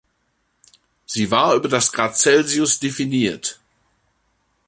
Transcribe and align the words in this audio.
Sie 1.05 1.29
war 1.29 1.53
über 1.53 1.69
das 1.69 1.91
Grad 1.91 2.17
Celsius 2.17 2.79
definiert. 2.79 3.59